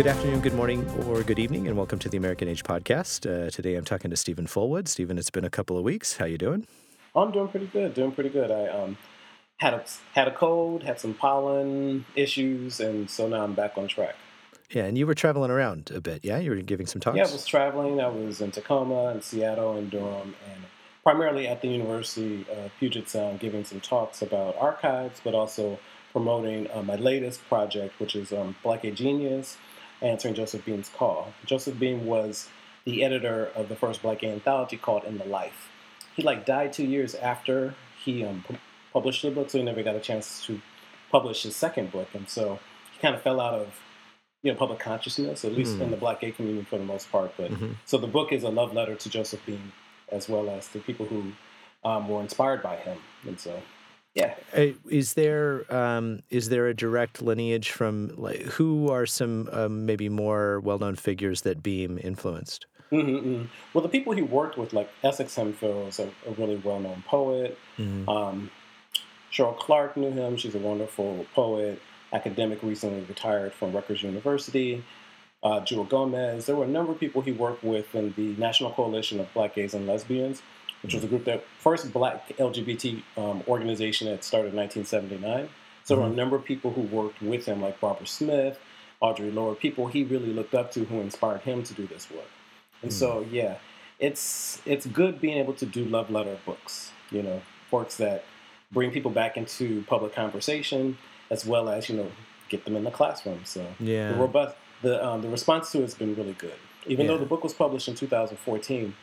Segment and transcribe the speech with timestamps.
[0.00, 3.26] Good afternoon, good morning, or good evening, and welcome to the American Age podcast.
[3.26, 4.88] Uh, today, I'm talking to Steven Fullwood.
[4.88, 6.16] Steven, it's been a couple of weeks.
[6.16, 6.66] How you doing?
[7.14, 7.92] I'm doing pretty good.
[7.92, 8.50] Doing pretty good.
[8.50, 8.96] I um,
[9.58, 13.88] had a had a cold, had some pollen issues, and so now I'm back on
[13.88, 14.14] track.
[14.70, 16.24] Yeah, and you were traveling around a bit.
[16.24, 17.18] Yeah, you were giving some talks.
[17.18, 18.00] Yeah, I was traveling.
[18.00, 20.64] I was in Tacoma and Seattle and Durham, and
[21.02, 25.78] primarily at the University of Puget Sound, giving some talks about archives, but also
[26.12, 29.58] promoting uh, my latest project, which is um, Black Gay Genius,
[30.02, 31.32] answering Joseph Beam's call.
[31.44, 32.48] Joseph Beam was
[32.84, 35.68] the editor of the first Black anthology called In the Life.
[36.16, 38.56] He like died two years after he um, pu-
[38.92, 40.60] published the book, so he never got a chance to
[41.10, 42.58] publish his second book, and so
[42.92, 43.80] he kind of fell out of
[44.42, 45.82] you know public consciousness, at least mm.
[45.82, 47.32] in the Black gay community for the most part.
[47.36, 47.72] But mm-hmm.
[47.84, 49.72] so the book is a love letter to Joseph Beam,
[50.10, 51.32] as well as to people who
[51.84, 53.60] um, were inspired by him, and so
[54.14, 54.34] yeah.
[54.88, 60.08] Is there um, is there a direct lineage from like who are some um, maybe
[60.08, 62.66] more well known figures that Beam influenced?
[62.90, 63.44] Mm-hmm, mm-hmm.
[63.72, 67.04] Well, the people he worked with, like Essex Hemphill, is a, a really well known
[67.06, 67.56] poet.
[67.78, 68.08] Mm-hmm.
[68.08, 68.50] Um,
[69.32, 70.36] Cheryl Clarke knew him.
[70.36, 71.80] She's a wonderful poet,
[72.12, 74.82] academic, recently retired from Rutgers University.
[75.42, 76.46] Uh, Jewelle Gomez.
[76.46, 79.54] There were a number of people he worked with in the National Coalition of Black
[79.54, 80.42] Gays and Lesbians
[80.82, 85.20] which was a group that first black LGBT um, organization that started in 1979.
[85.20, 85.48] So mm-hmm.
[85.86, 88.58] there were a number of people who worked with him, like Barbara Smith,
[89.02, 92.24] Audre Lorde, people he really looked up to who inspired him to do this work.
[92.82, 92.98] And mm-hmm.
[92.98, 93.56] so, yeah,
[93.98, 98.24] it's it's good being able to do love letter books, you know, works that
[98.72, 100.96] bring people back into public conversation
[101.30, 102.10] as well as you know
[102.48, 103.40] get them in the classroom.
[103.44, 106.54] So yeah, the robust the um, the response to it has been really good.
[106.86, 107.12] Even yeah.
[107.12, 108.94] though the book was published in 2014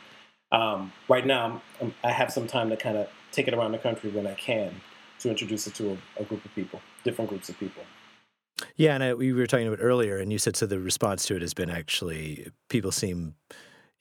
[0.52, 3.78] um, right now, I'm, i have some time to kind of take it around the
[3.78, 4.80] country when I can
[5.20, 7.82] to introduce it to a, a group of people, different groups of people.
[8.76, 10.66] Yeah, and I, we were talking about earlier, and you said so.
[10.66, 13.34] The response to it has been actually people seem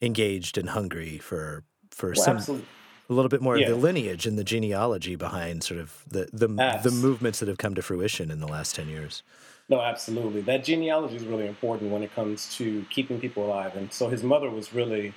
[0.01, 2.67] engaged and hungry for for well, some absolutely.
[3.09, 3.67] a little bit more yeah.
[3.67, 6.47] of the lineage and the genealogy behind sort of the the,
[6.83, 9.21] the movements that have come to fruition in the last ten years.
[9.69, 10.41] No, absolutely.
[10.41, 13.75] That genealogy is really important when it comes to keeping people alive.
[13.75, 15.13] And so his mother was really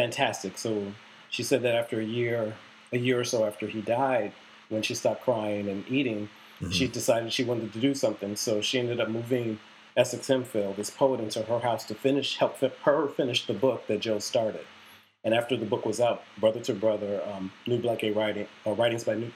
[0.00, 0.56] fantastic.
[0.56, 0.92] So
[1.28, 2.54] she said that after a year,
[2.92, 4.32] a year or so after he died,
[4.68, 6.28] when she stopped crying and eating,
[6.60, 6.70] mm-hmm.
[6.70, 8.36] she decided she wanted to do something.
[8.36, 9.58] So she ended up moving
[9.96, 14.00] Essex Hemphill, this poet, into her house to finish, help her finish the book that
[14.00, 14.64] Joe started.
[15.22, 18.72] And after the book was out, Brother to Brother, um, New Black Gay Writing, uh,
[18.72, 19.30] Writings by New,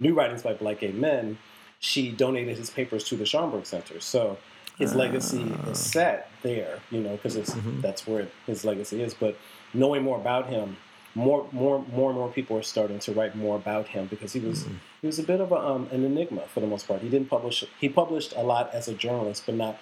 [0.00, 1.38] New Writings by Black Gay Men,
[1.78, 4.00] she donated his papers to the Schomburg Center.
[4.00, 4.36] So
[4.78, 5.72] his legacy is ah.
[5.74, 7.80] set there, you know, because mm-hmm.
[7.80, 9.14] that's where his legacy is.
[9.14, 9.36] But
[9.74, 10.76] knowing more about him,
[11.14, 14.40] more more more and more people are starting to write more about him because he
[14.40, 14.76] was mm-hmm.
[15.00, 17.00] he was a bit of a, um, an enigma for the most part.
[17.00, 19.78] He didn't publish he published a lot as a journalist, but not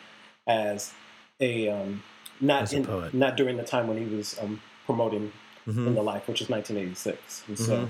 [0.47, 0.93] as
[1.41, 2.03] a um,
[2.41, 5.33] not as a in, not during the time when he was um, promoting
[5.67, 5.87] mm-hmm.
[5.89, 7.45] in the life, which is 1986.
[7.49, 7.87] And so, mm-hmm.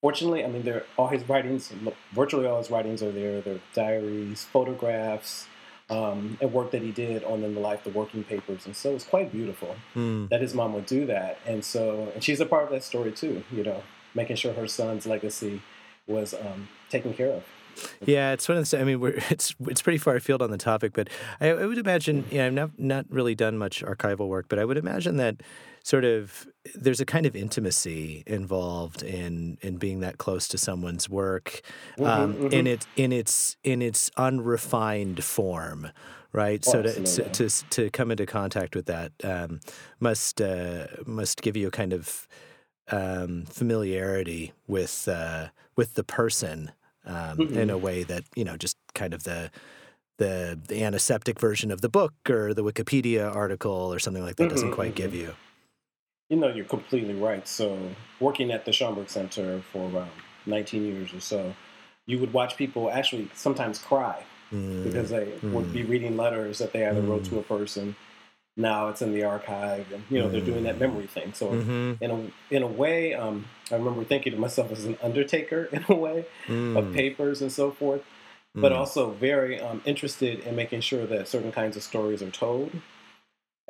[0.00, 1.72] fortunately, I mean, there all his writings,
[2.12, 3.40] virtually all his writings are there.
[3.40, 5.46] There are diaries, photographs,
[5.90, 8.64] um, and work that he did on In the Life, the working papers.
[8.64, 10.28] And so it's quite beautiful mm.
[10.28, 11.38] that his mom would do that.
[11.46, 13.82] And so, and she's a part of that story too, you know,
[14.14, 15.60] making sure her son's legacy
[16.06, 17.44] was um, taken care of.
[18.04, 18.80] Yeah, it's one of the.
[18.80, 21.08] I mean, it's it's pretty far afield on the topic, but
[21.40, 22.24] I, I would imagine.
[22.30, 25.36] Yeah, I've not not really done much archival work, but I would imagine that
[25.82, 31.08] sort of there's a kind of intimacy involved in in being that close to someone's
[31.08, 31.62] work
[31.98, 32.52] mm-hmm, um, mm-hmm.
[32.52, 35.88] in it in its in its unrefined form
[36.32, 39.60] right oh, so to, to, to to come into contact with that um,
[39.98, 42.28] must uh, must give you a kind of
[42.90, 46.72] um, familiarity with uh, with the person
[47.06, 47.58] um, mm-hmm.
[47.58, 49.50] in a way that you know just kind of the
[50.18, 54.50] the the antiseptic version of the book or the Wikipedia article or something like that
[54.50, 55.34] doesn't quite give you.
[56.30, 57.46] You know, you're completely right.
[57.46, 57.76] So,
[58.20, 60.12] working at the Schomburg Center for around
[60.46, 61.54] 19 years or so,
[62.06, 64.22] you would watch people actually sometimes cry
[64.52, 64.84] mm.
[64.84, 65.52] because they mm.
[65.52, 67.08] would be reading letters that they either mm.
[67.08, 67.96] wrote to a person.
[68.56, 71.32] Now it's in the archive, and you know they're doing that memory thing.
[71.32, 72.04] So, mm-hmm.
[72.04, 75.84] in a in a way, um, I remember thinking to myself as an undertaker in
[75.88, 76.94] a way of mm.
[76.94, 78.02] papers and so forth,
[78.54, 78.76] but mm.
[78.76, 82.70] also very um, interested in making sure that certain kinds of stories are told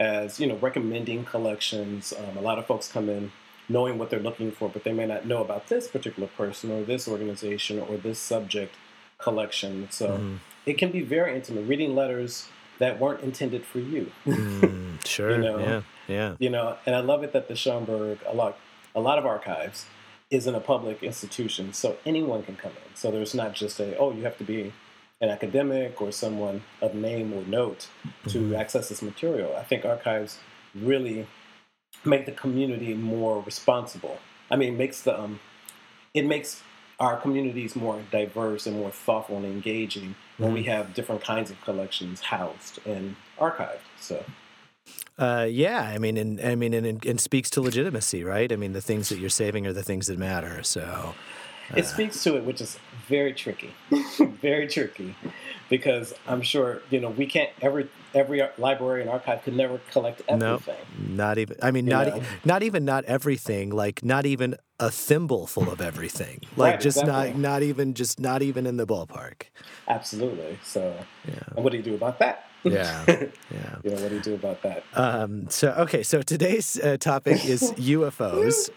[0.01, 2.13] as you know recommending collections.
[2.19, 3.31] Um, a lot of folks come in
[3.69, 6.83] knowing what they're looking for, but they may not know about this particular person or
[6.83, 8.75] this organization or this subject
[9.19, 9.87] collection.
[9.91, 10.39] So mm.
[10.67, 11.69] it can be very intimate.
[11.69, 12.49] Reading letters
[12.79, 14.11] that weren't intended for you.
[14.27, 15.33] mm, sure.
[15.33, 15.59] you know?
[15.59, 15.83] Yeah.
[16.09, 16.35] Yeah.
[16.41, 18.59] You know, and I love it that the Schomburg a lot
[18.95, 19.87] a lot of archives
[20.31, 22.97] isn't a public institution, so anyone can come in.
[22.97, 24.73] So there's not just a oh you have to be
[25.21, 27.89] an academic or someone of name or note
[28.29, 28.59] to Mhm.
[28.59, 29.55] access this material.
[29.57, 30.39] I think archives
[30.75, 31.27] really
[32.05, 34.19] make the community more responsible.
[34.51, 35.41] I mean, it makes the um,
[36.15, 36.63] it makes
[36.99, 41.61] our communities more diverse and more thoughtful and engaging when we have different kinds of
[41.63, 43.81] collections housed and archived.
[43.99, 44.25] So
[45.19, 48.51] Uh, yeah, I mean, and I mean, and, and speaks to legitimacy, right?
[48.51, 50.63] I mean, the things that you're saving are the things that matter.
[50.63, 51.15] So,
[51.77, 52.79] it speaks to it, which is
[53.09, 53.73] very tricky,
[54.19, 55.15] very tricky,
[55.69, 60.23] because I'm sure you know we can't every every library and archive could never collect
[60.29, 60.77] everything.
[61.09, 61.57] no, not even.
[61.63, 63.71] I mean, You not e- not even not everything.
[63.71, 66.41] Like not even a thimble full of everything.
[66.57, 67.33] Like Right, just exactly.
[67.33, 69.43] not not even just not even in the ballpark.
[69.89, 70.59] Absolutely.
[70.65, 70.95] So,
[71.27, 72.50] Yeah, and what do you do about that?
[72.65, 73.77] Yeah, yeah.
[73.83, 74.85] you know, what do you do about that?
[74.95, 78.71] Um, so okay, so today's uh, topic is UFOs.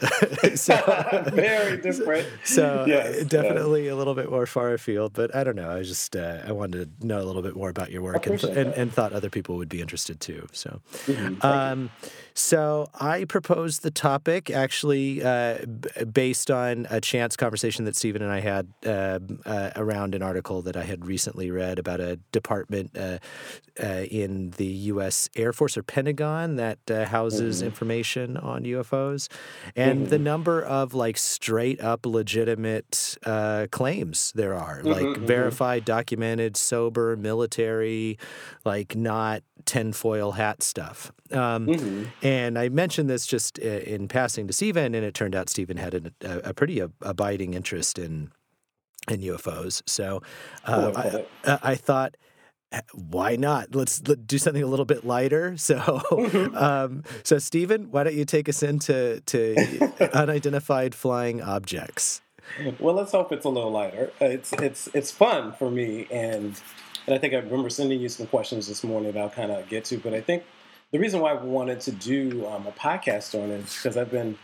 [0.58, 2.28] so, very different.
[2.44, 5.70] so Yes, uh, definitely a little bit more far afield, but I don't know.
[5.70, 8.44] I just uh, I wanted to know a little bit more about your work and,
[8.44, 10.48] and, and thought other people would be interested too.
[10.52, 11.90] So, Mhm, thank you.
[12.36, 18.22] So I proposed the topic actually uh, b- based on a chance conversation that Steven
[18.22, 22.18] and I had uh, uh, around an article that I had recently read about a
[22.32, 23.20] department uh,
[23.82, 25.30] uh, in the U.S.
[25.36, 27.66] Air Force or Pentagon that uh, houses Mhm.
[27.68, 29.30] information on UFOs,
[29.76, 35.28] and the number of like straight up legitimate uh, claims there are, like Mhm, mhm.
[35.28, 38.18] verified, documented, sober, military,
[38.66, 41.12] like not tinfoil hat stuff.
[41.32, 42.08] Um, Mhm.
[42.22, 45.78] and I mentioned this just uh, in passing to Steven, and it turned out Steven
[45.78, 48.32] had an, a, a pretty ab- abiding interest in
[49.10, 49.82] in UFOs.
[49.86, 50.22] So
[50.66, 51.26] uh, to.
[51.46, 52.16] I, I thought,
[52.72, 53.76] "Eh, why not?
[53.76, 55.56] Let's let, do something a little bit lighter.
[55.58, 56.02] So,
[56.56, 62.22] um, so Steven, why don't you take us into to unidentified flying objects?
[62.80, 64.12] Well, let's hope it's a little lighter.
[64.22, 66.60] Uh, It's it's it's fun for me, and
[67.06, 69.68] and I think I remember sending you some questions this morning that I'll kind of
[69.70, 69.98] get to.
[69.98, 70.44] But I think
[70.92, 74.12] the reason why I wanted to do um, a podcast on it is because I've
[74.12, 74.38] been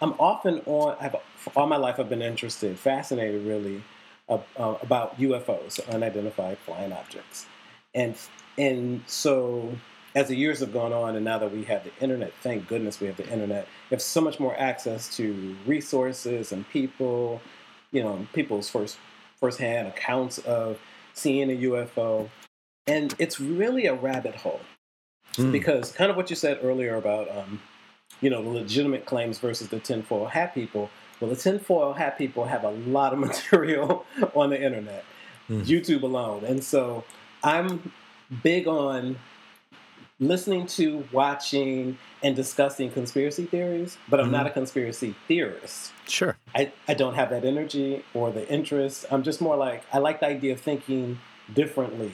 [0.00, 0.96] I'm often on.
[1.00, 1.16] I've
[1.56, 3.82] all my life I've been interested, fascinated, really,
[4.28, 7.46] uh, uh, about UFOs, unidentified flying objects,
[7.94, 8.14] and
[8.56, 9.72] and so
[10.14, 13.00] as the years have gone on, and now that we have the internet, thank goodness
[13.00, 13.66] we have the internet.
[13.90, 17.40] We have so much more access to resources and people,
[17.92, 18.98] you know, people's first
[19.38, 20.78] firsthand accounts of
[21.18, 22.28] seeing a UFO,
[22.86, 24.60] and it's really a rabbit hole
[25.34, 25.52] Mm.
[25.52, 27.60] because kind of what you said earlier about um,
[28.22, 30.90] you know the legitimate claims versus the tinfoil hat people.
[31.20, 34.04] Well, the tinfoil hat people have a lot of material
[34.34, 35.04] on the internet,
[35.50, 35.64] Mm.
[35.64, 37.04] YouTube alone, and so
[37.44, 37.92] I'm
[38.42, 39.18] big on
[40.20, 43.98] listening to, watching, and discussing conspiracy theories.
[44.08, 45.92] But I'm not a conspiracy theorist.
[46.06, 46.36] Sure.
[46.54, 49.06] I, I don't have that energy or the interest.
[49.10, 51.18] I'm just more like I like the idea of thinking
[51.52, 52.12] differently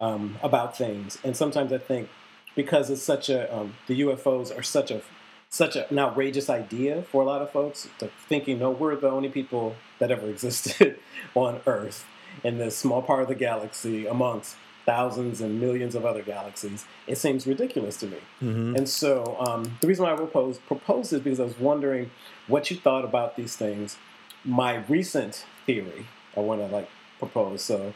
[0.00, 1.18] um, about things.
[1.24, 2.08] And sometimes I think
[2.54, 5.02] because it's such a um, the UFOs are such a
[5.48, 9.08] such a, an outrageous idea for a lot of folks to thinking no we're the
[9.08, 10.98] only people that ever existed
[11.34, 12.04] on Earth
[12.42, 16.84] in this small part of the galaxy amongst thousands and millions of other galaxies.
[17.06, 18.18] It seems ridiculous to me.
[18.40, 22.10] hmm And so um, the reason why I proposed, proposed is because I was wondering
[22.46, 23.96] what you thought about these things.
[24.44, 26.06] My recent theory,
[26.36, 27.94] I want to like propose so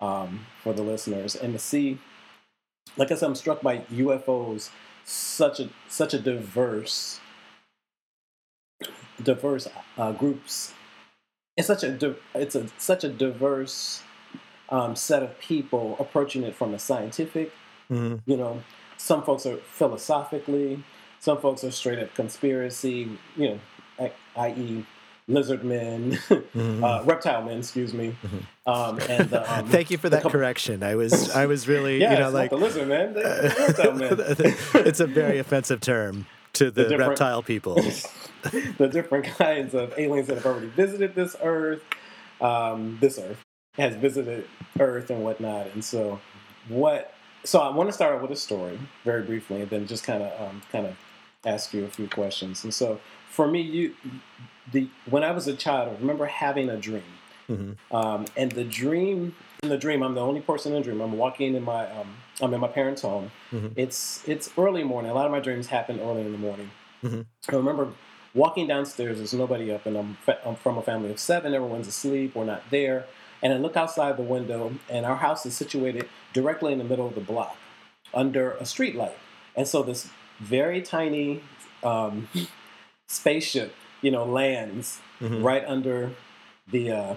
[0.00, 1.98] um, for the listeners and to see,
[2.96, 4.70] like I said, I'm struck by UFOs,
[5.04, 7.20] such a such a diverse,
[9.22, 10.72] diverse uh, groups.
[11.56, 14.02] It's such a di- it's a such a diverse
[14.70, 17.52] um, set of people approaching it from a scientific
[17.88, 18.62] hmm you know,
[18.96, 20.82] some folks are philosophically,
[21.20, 23.60] some folks are straight up conspiracy, you know,
[23.98, 24.84] i- i.e.,
[25.26, 26.12] lizard men,
[26.52, 28.14] hmm uh, reptile men, excuse me.
[28.66, 30.82] Um, and the, um, Thank you for that com- correction.
[30.82, 33.92] I was I was really yeah, you know like the lizard men, the the reptile
[33.94, 34.86] men.
[34.86, 37.74] it's a very offensive term to the, different- reptile people.
[38.78, 41.82] the different kinds of aliens that have already visited this Earth,
[42.40, 43.38] um, this Earth
[43.74, 44.46] has visited
[44.78, 45.68] Earth and whatnot.
[45.74, 46.20] And so,
[46.68, 47.12] what?
[47.44, 50.22] So I want to start out with a story very briefly, and then just kind
[50.22, 50.96] of, um, kind of
[51.46, 52.64] ask you a few questions.
[52.64, 53.00] And so,
[53.30, 53.94] for me, you,
[54.72, 57.02] the when I was a child, I remember having a dream,
[57.46, 59.34] hmm um, and the dream.
[59.62, 61.02] In the dream, I'm the only person in the dream.
[61.02, 63.30] I'm walking in my, um, I'm in my parents' home.
[63.52, 63.72] Mhm.
[63.76, 65.10] It's it's early morning.
[65.10, 66.70] A lot of my dreams happen early in the morning.
[67.04, 67.26] Mhm.
[67.50, 67.88] I remember
[68.34, 69.18] walking downstairs.
[69.18, 71.52] There's nobody up, and I'm, fa- I'm from a family of seven.
[71.54, 72.34] Everyone's asleep.
[72.34, 73.04] We're not there.
[73.42, 77.06] And I look outside the window, and our house is situated directly in the middle
[77.06, 77.56] of the block,
[78.12, 79.16] under a street light.
[79.56, 81.40] And so this very tiny
[81.82, 82.28] um,
[83.08, 85.44] spaceship, you know, lands Mhm.
[85.44, 86.12] right under
[86.70, 87.14] the uh,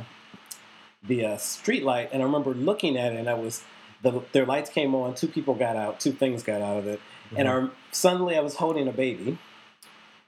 [1.08, 3.64] the uh, street light, and I remember looking at it, and I was
[4.02, 7.00] the, their lights came on, two people got out, two things got out of it,
[7.28, 7.38] mm-hmm.
[7.38, 9.38] and I, suddenly I was holding a baby,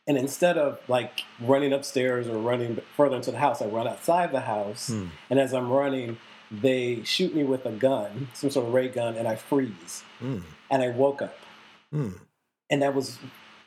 [0.08, 4.32] and instead of like running upstairs or running further into the house, I run outside
[4.32, 5.10] the house, mm.
[5.30, 6.18] and as I'm running,
[6.52, 10.44] they shoot me with a gun, some sort of ray gun, and I freeze, mm.
[10.70, 11.38] and I woke up,
[11.94, 12.20] mm.
[12.70, 13.20] and that was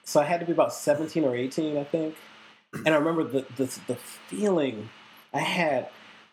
[0.04, 2.16] so I had to be about 17 or 18, I think,
[2.72, 4.90] and I remember the the, the feeling
[5.34, 5.88] I had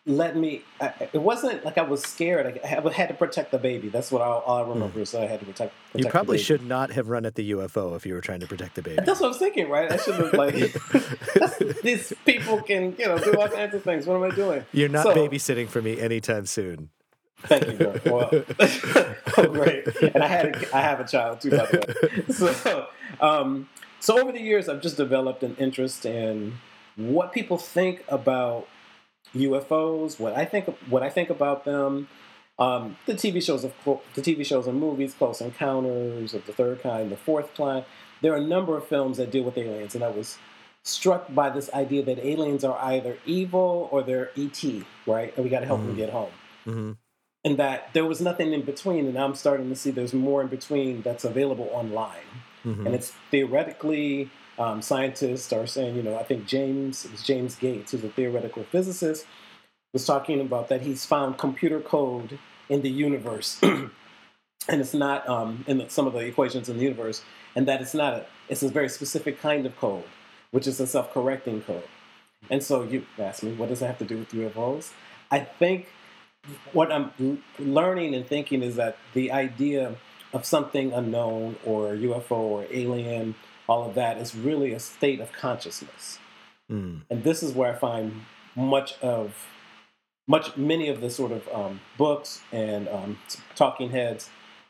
[0.06, 0.62] let me.
[0.80, 2.60] I, it wasn't like I was scared.
[2.64, 3.88] I, had to protect the baby.
[3.88, 5.00] That's what I, all I remember.
[5.00, 5.06] Mm.
[5.06, 5.74] So I had to protect.
[5.90, 8.46] protect you probably should not have run at the UFO if you were trying to
[8.46, 9.02] protect the baby.
[9.04, 9.90] That's what I was thinking, right?
[9.90, 10.54] I should have like
[11.82, 14.06] these people can you know do all kinds of things.
[14.06, 14.64] What am I doing?
[14.72, 16.90] You're not so, babysitting for me anytime soon.
[17.40, 18.00] Thank you.
[18.06, 18.30] Well,
[19.36, 19.86] oh, great.
[20.02, 22.32] And I had a, I have a child too, by the way.
[22.32, 22.86] So,
[23.20, 23.68] um,
[24.00, 26.58] so over the years, I've just developed an interest in
[26.96, 28.68] what people think about
[29.34, 32.08] UFOs, what I think what I think about them,
[32.58, 33.72] um, the TV shows of
[34.14, 37.84] the TV shows and movies, Close Encounters of the Third Kind, The Fourth Kind.
[38.22, 40.38] There are a number of films that deal with aliens, and I was
[40.82, 44.64] struck by this idea that aliens are either evil or they're ET,
[45.06, 45.34] right?
[45.36, 45.88] And we got to help mm-hmm.
[45.88, 46.30] them get home.
[46.66, 46.92] Mm-hmm.
[47.44, 50.48] And that there was nothing in between, and I'm starting to see there's more in
[50.48, 52.16] between that's available online.
[52.64, 52.86] Mm-hmm.
[52.86, 57.56] And it's theoretically um, scientists are saying, you know, I think James, it was James
[57.56, 59.26] Gates, who's a theoretical physicist,
[59.92, 63.58] was talking about that he's found computer code in the universe.
[63.62, 63.90] and
[64.68, 67.22] it's not um, in the, some of the equations in the universe,
[67.54, 70.04] and that it's not a, it's a very specific kind of code,
[70.50, 71.84] which is a self-correcting code.
[72.50, 74.92] And so you ask me, what does that have to do with UFOs?
[75.30, 75.88] I think
[76.72, 79.96] what I'm learning and thinking is that the idea
[80.32, 83.34] of something unknown or UFO or alien
[83.68, 86.18] all of that is really a state of consciousness.
[86.70, 87.02] Mm.
[87.10, 88.22] And this is where I find
[88.54, 89.46] much of
[90.28, 93.18] much many of the sort of um, books and um,
[93.54, 94.28] talking heads.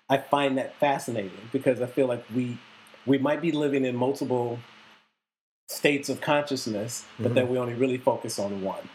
[0.08, 2.58] I find that fascinating because I feel like we
[3.06, 4.58] we might be living in multiple
[5.68, 7.34] states of consciousness, but mm-hmm.
[7.34, 8.88] that we only really focus on one.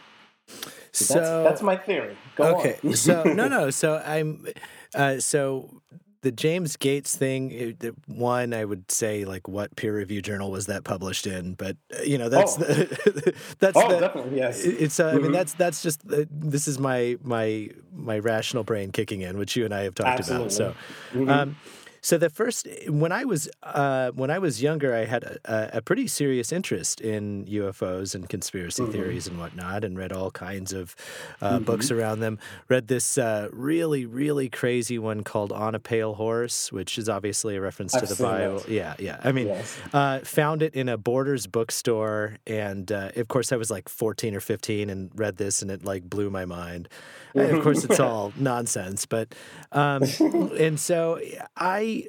[0.92, 2.16] So, so that's, that's my theory.
[2.36, 2.78] Go okay.
[2.94, 3.70] so no, no.
[3.70, 4.46] So I'm.
[4.94, 5.82] Uh, so
[6.22, 10.66] the James Gates thing, it, one I would say like what peer review journal was
[10.66, 12.62] that published in, but uh, you know that's oh.
[12.62, 14.64] the that's oh, the, definitely yes.
[14.64, 15.10] It's uh, mm-hmm.
[15.10, 15.32] I mean mm-hmm.
[15.34, 19.64] that's that's just uh, this is my my my rational brain kicking in, which you
[19.64, 20.46] and I have talked Absolutely.
[20.46, 20.52] about.
[20.52, 20.74] So.
[21.12, 21.28] Mm-hmm.
[21.28, 21.56] Um,
[22.04, 25.82] so the first, when I was uh, when I was younger, I had a, a,
[25.82, 28.90] pretty serious interest in UFOs and conspiracy mm-hmm.
[28.90, 30.96] theories and whatnot, and read all kinds of
[31.40, 31.64] uh, mm-hmm.
[31.64, 32.40] books around them.
[32.68, 37.54] Read this uh, really really crazy one called On a Pale Horse, which is obviously
[37.54, 38.64] a reference I've to the Bible.
[38.66, 39.20] Yeah, yeah.
[39.22, 39.78] I mean, yes.
[39.92, 44.34] Uh, found it in a Borders bookstore, and uh, of course I was like fourteen
[44.34, 46.88] or fifteen, and read this, and it like blew my mind.
[47.34, 49.34] Of course, it's all nonsense, but
[49.72, 50.02] um,
[50.58, 51.20] and so
[51.56, 52.06] I,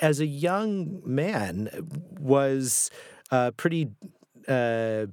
[0.00, 1.70] as a young man,
[2.18, 2.90] was
[3.30, 3.90] uh, pretty
[4.48, 5.06] uh,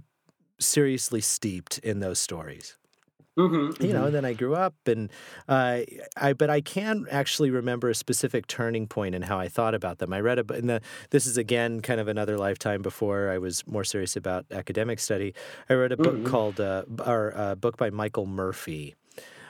[0.59, 2.77] seriously steeped in those stories.
[3.37, 4.07] Mm-hmm, you know, mm-hmm.
[4.07, 5.09] and then I grew up, and
[5.47, 5.79] uh,
[6.17, 9.99] I but I can actually remember a specific turning point in how I thought about
[9.99, 10.11] them.
[10.11, 13.65] I read a in the this is again kind of another lifetime before I was
[13.65, 15.33] more serious about academic study.
[15.69, 16.25] I read a book mm-hmm.
[16.25, 18.95] called uh, or a book by Michael Murphy,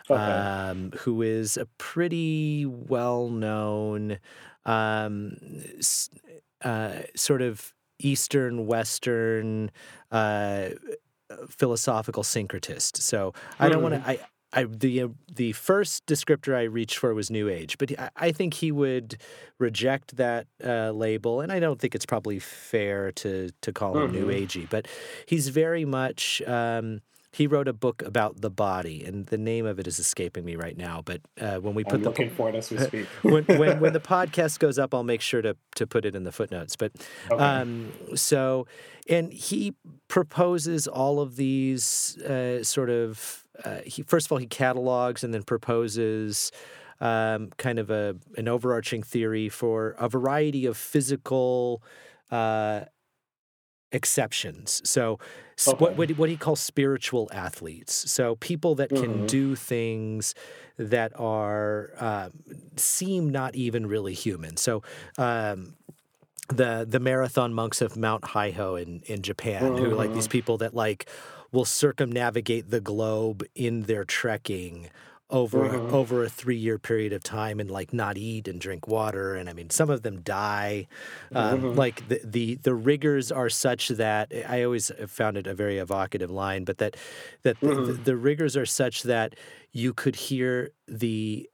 [0.10, 0.22] okay.
[0.22, 4.20] um, who is a pretty well known
[4.66, 5.38] um,
[6.64, 9.72] uh, sort of Eastern Western
[10.12, 10.70] uh,
[11.50, 12.98] philosophical syncretist.
[12.98, 14.02] So I don't want to.
[14.02, 14.24] Hmm.
[14.54, 18.56] I, the the first descriptor I reached for was New Age, but I, I think
[18.56, 19.18] he would
[19.60, 24.12] reject that uh, label, and I don't think it's probably fair to to call him
[24.12, 24.28] mm-hmm.
[24.28, 24.70] New Agey.
[24.70, 24.88] But
[25.26, 26.42] he's very much.
[26.46, 27.02] Um,
[27.34, 30.58] he wrote a book about the body, and the name of it is escaping me
[30.58, 31.02] right now.
[31.04, 33.80] But uh, when we put I'm the looking for it as we speak, when, when,
[33.80, 36.76] when the podcast goes up, I'll make sure to to put it in the footnotes.
[36.76, 36.92] But
[37.32, 37.42] okay.
[37.42, 38.68] um, so,
[39.08, 39.76] and he
[40.10, 43.46] proposes all of these uh, sort of.
[43.64, 46.52] Uh, he first of all he catalogs and then proposes.
[47.00, 51.82] Um, kind of a an overarching theory for a variety of physical
[52.30, 52.82] uh,
[53.92, 54.82] exceptions.
[54.84, 55.20] So,
[55.68, 55.78] okay.
[55.78, 58.12] what, what, what he calls spiritual athletes.
[58.12, 59.26] So, people that can mm-hmm.
[59.28, 60.36] do things
[60.78, 62.30] that are uh,
[62.76, 64.58] seem not even really human.
[64.58, 64.84] So,
[65.18, 65.76] um,
[66.48, 69.86] the the marathon monks of Mount Hiei in in Japan, mm-hmm.
[69.86, 70.32] who like these mm-hmm.
[70.32, 71.08] people that like
[71.52, 74.90] will circumnavigate the globe in their trekking
[75.32, 75.92] over Mhm.
[75.94, 79.50] over a three year period of time and like not eat and drink water and
[79.50, 80.88] I mean some of them die.
[81.34, 81.76] Um, Mhm.
[81.78, 86.30] Like the, the the rigors are such that I always found it a very evocative
[86.30, 86.98] line, but that
[87.44, 89.36] that the, the, the rigors are such that
[89.72, 91.48] you could hear the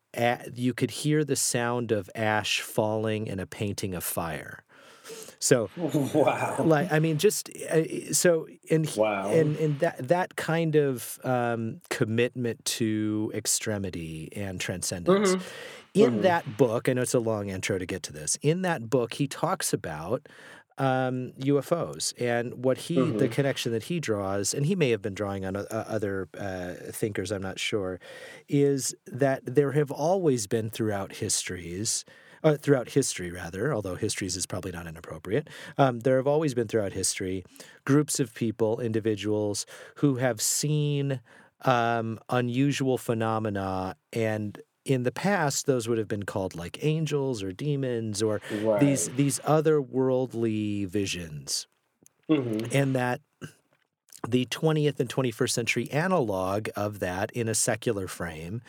[0.56, 4.64] you could hear the sound of ash falling in a painting of fire.
[5.40, 6.64] So wow.
[6.66, 9.30] like I mean just uh, so and Wow.
[9.32, 15.36] and and that that kind of um, commitment to extremity and transcendence.
[15.36, 15.42] Mhm.
[15.94, 16.22] In Mhm.
[16.24, 18.38] that book, I know it's a long intro to get to this.
[18.42, 20.28] In that book, he talks about
[20.80, 23.32] um, UFOs and what he, the Mhm.
[23.32, 27.32] connection that he draws, and he may have been drawing on uh, other uh, thinkers,
[27.32, 28.00] I'm not sure,
[28.48, 32.06] is that there have always been throughout histories,
[32.44, 35.50] uh, throughout history rather, although histories is probably not inappropriate.
[35.78, 37.44] Um, there have always been throughout history
[37.86, 39.66] groups of people, individuals
[39.96, 41.22] who have seen
[41.62, 47.52] um, unusual phenomena and in the past those would have been called like angels or
[47.52, 48.80] demons or Right.
[48.80, 51.68] these these otherworldly visions
[52.30, 52.72] Mhm.
[52.72, 53.22] and that
[54.28, 58.62] the 20th and 21st century analog of that in a secular frame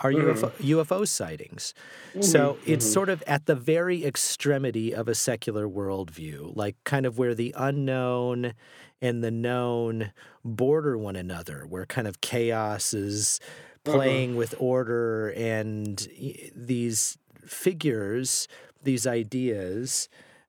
[0.00, 1.74] are UFO, UFO sightings.
[2.20, 2.92] So it's mhm.
[2.92, 7.54] sort of at the very extremity of a secular worldview, like kind of where the
[7.56, 8.54] unknown
[9.02, 10.12] and the known
[10.44, 13.40] border one another, where kind of chaos is
[13.86, 13.96] Uh-huh.
[13.96, 16.06] playing with order and
[16.54, 17.16] these
[17.46, 18.46] figures,
[18.82, 20.08] these ideas,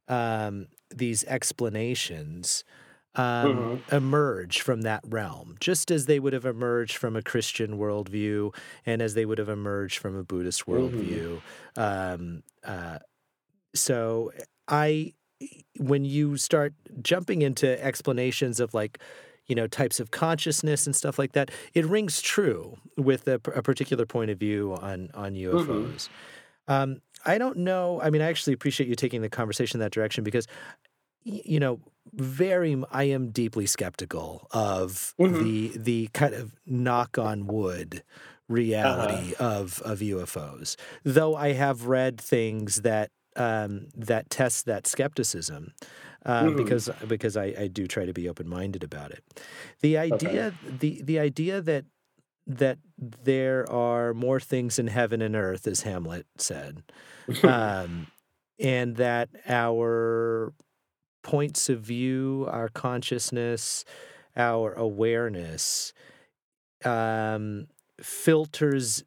[0.09, 2.65] um, these explanations
[3.15, 8.53] um, emerge from that realm, just as they would have emerged from a Christian worldview
[8.85, 11.41] and as they would have emerged from a Buddhist worldview.
[11.75, 12.99] Um, uh,
[13.73, 14.31] so
[14.67, 15.13] I,
[15.77, 18.99] when you start jumping into explanations of like,
[19.47, 23.61] you know, types of consciousness and stuff like that, it rings true with a, a
[23.61, 26.07] particular point of view on on UFOs.
[26.67, 27.99] Um, I don't know.
[28.01, 30.47] I mean, I actually appreciate you taking the conversation in that direction because,
[31.23, 31.79] you know,
[32.13, 32.81] very.
[32.91, 35.37] I am deeply skeptical of Mhm.
[35.39, 38.03] the the kind of knock on wood
[38.47, 40.75] reality of of UFOs.
[41.03, 45.73] Though I have read things that um, that test that skepticism.
[46.25, 46.55] Um, Mhm.
[46.55, 49.23] because because I, I do try to be open minded about it.
[49.81, 51.85] The idea the the idea that
[52.47, 56.83] that there are more things in heaven and earth, as Hamlet said,
[57.43, 58.07] um,
[58.59, 60.53] and that our
[61.23, 63.85] points of view, our consciousness,
[64.35, 65.93] our awareness
[66.85, 67.67] um,
[68.01, 69.03] filters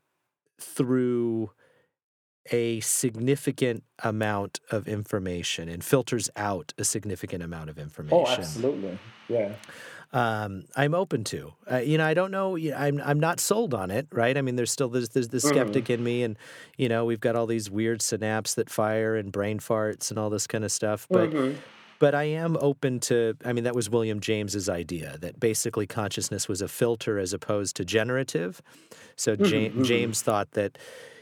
[0.61, 1.51] through
[2.53, 8.99] a significant amount of information and filters out a significant amount of information Oh, absolutely.
[9.29, 9.57] Yeah.
[10.13, 11.55] um, I'm open to.
[11.71, 12.57] Uh, you know, I don't know.
[12.57, 14.37] you know, I'm I'm not sold on it, right?
[14.37, 15.49] I mean, there's still there's there's the Mhm.
[15.49, 16.37] skeptic in me, and
[16.77, 20.29] you know, we've got all these weird synapses that fire and brain farts and all
[20.29, 21.09] this kind of stuff.
[21.11, 21.59] But Mhm.
[21.99, 23.37] But I am open to.
[23.45, 27.77] I mean, that was William James's idea that basically consciousness was a filter as opposed
[27.77, 28.61] to generative.
[29.17, 29.85] So Ja- Mhm, mhm.
[29.85, 30.79] James thought that.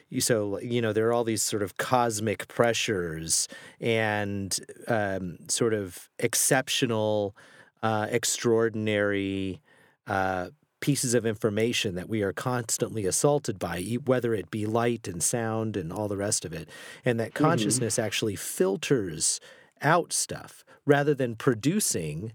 [0.08, 3.48] you- So you know there are all these sort of cosmic pressures
[3.80, 4.58] and
[4.88, 7.34] um, sort of exceptional,
[7.82, 9.60] uh, extraordinary
[10.06, 10.48] uh,
[10.80, 15.76] pieces of information that we are constantly assaulted by, whether it be light and sound
[15.76, 16.68] and all the rest of it,
[17.04, 17.44] and that Mm-hmm.
[17.44, 19.40] consciousness actually filters
[19.82, 22.32] out stuff rather than producing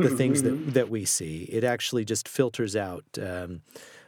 [0.00, 1.44] the Mhm, things that that we see.
[1.44, 3.62] It actually just filters out um,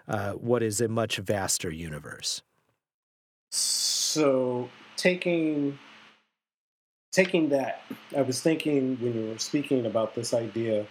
[0.09, 2.43] uh, what is a much vaster universe.
[3.51, 5.79] So taking
[7.13, 7.83] taking that,
[8.17, 10.87] I was thinking when you were speaking about this idea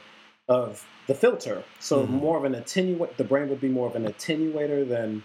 [0.49, 1.63] of the filter.
[1.79, 2.09] So Mhm.
[2.09, 3.17] more of an attenuate.
[3.17, 5.23] The brain would be more of an attenuator than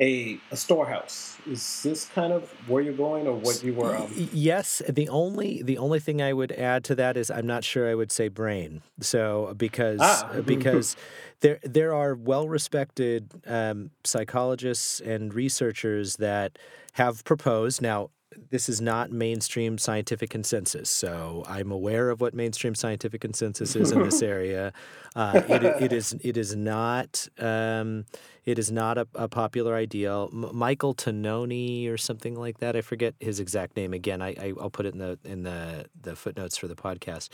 [0.00, 1.36] a, a storehouse.
[1.46, 3.96] Is this kind of where you're going, or what you were?
[3.96, 7.64] Um, yes, the only the only thing I would add to that is I'm not
[7.64, 8.82] sure I would say brain.
[9.00, 10.40] So because Ah.
[10.44, 10.96] because
[11.40, 16.58] there there are well respected um, psychologists and researchers that
[16.94, 18.10] have proposed now.
[18.50, 23.90] This is not mainstream scientific consensus, so I'm aware of what mainstream scientific consensus is
[23.90, 24.72] in this area.
[25.16, 28.04] Uh, it, it is it is not um,
[28.44, 30.30] it is not a, a popular ideal.
[30.32, 32.76] M- Michael Tononi or something like that.
[32.76, 34.22] I forget his exact name again.
[34.22, 37.30] I, I I'll put it in the in the the footnotes for the podcast.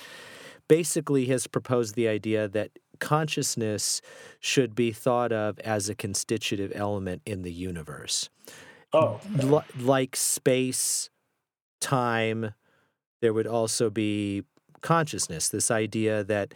[0.68, 4.00] Basically, has proposed the idea that consciousness
[4.40, 8.28] should be thought of as a constitutive element in the universe,
[8.92, 11.10] oh, Li- like space,
[11.80, 12.54] time.
[13.20, 14.42] There would also be
[14.82, 15.48] consciousness.
[15.48, 16.54] This idea that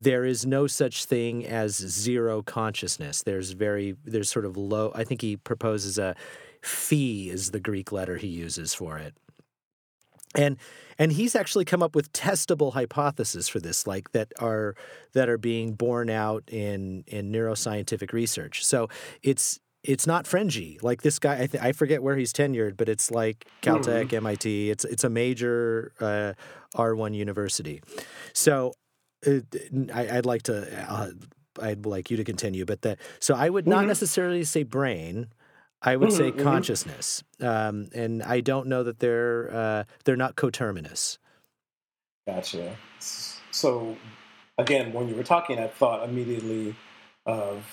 [0.00, 3.22] there is no such thing as zero consciousness.
[3.22, 4.90] There's very there's sort of low.
[4.94, 6.16] I think he proposes a
[6.60, 9.14] phi is the Greek letter he uses for it.
[10.34, 10.56] And
[10.98, 14.74] and he's actually come up with testable hypotheses for this, like that are
[15.12, 18.64] that are being borne out in in neuroscientific research.
[18.64, 18.88] So
[19.22, 20.78] it's it's not fringy.
[20.82, 24.16] Like this guy, I, th- I forget where he's tenured, but it's like Caltech, mm-hmm.
[24.16, 24.70] MIT.
[24.70, 26.34] It's it's a major uh,
[26.76, 27.82] R1 university.
[28.32, 28.72] So
[29.26, 29.40] uh,
[29.92, 31.10] I, would like to, uh,
[31.60, 32.98] I'd like you to continue, but that.
[33.20, 33.88] So I would not mm-hmm.
[33.88, 35.28] necessarily say brain.
[35.84, 36.42] I would mm-hmm, say mm-hmm.
[36.42, 41.18] consciousness, um, and I don't know that they're uh, they're not coterminous.
[42.28, 42.76] Gotcha.
[43.50, 43.96] So
[44.58, 46.76] again, when you were talking, I thought immediately
[47.26, 47.64] of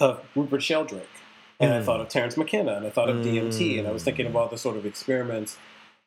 [0.00, 1.08] of Rupert Sheldrake,
[1.60, 1.76] and mm.
[1.76, 3.24] I thought of Terence McKenna, and I thought of mm.
[3.24, 5.56] DMT, and I was thinking about the sort of experiments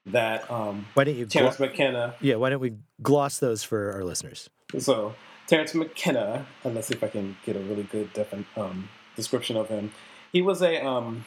[0.06, 2.16] that um, why don't you Terence glo- McKenna?
[2.22, 4.50] Yeah, why don't we gloss those for our listeners?
[4.80, 5.16] So
[5.48, 9.58] Terence McKenna, and let's see if I can get a really good defi- um, description
[9.58, 9.92] of him.
[10.32, 11.26] He was a um,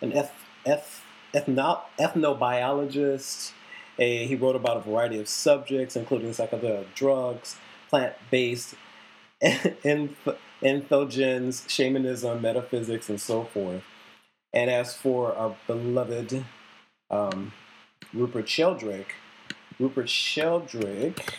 [0.00, 0.32] an eth-
[0.66, 1.02] eth-
[1.34, 3.52] ethno- ethnobiologist.
[3.98, 7.56] A, he wrote about a variety of subjects, including psychedelic drugs,
[7.90, 8.74] plant-based
[10.62, 13.82] entheogens, shamanism, metaphysics, and so forth.
[14.52, 16.44] And as for our beloved
[17.10, 17.52] um,
[18.12, 19.14] Rupert Sheldrake,
[19.78, 21.34] Rupert Sheldrake